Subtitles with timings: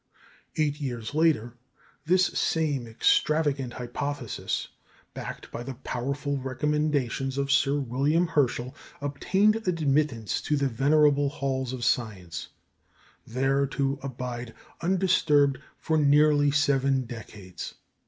[0.55, 1.53] Eight years later,
[2.07, 4.69] this same "extravagant hypothesis,"
[5.13, 11.71] backed by the powerful recommendation of Sir William Herschel, obtained admittance to the venerable halls
[11.71, 12.47] of science,
[13.27, 17.75] there to abide undisturbed for nearly seven decades.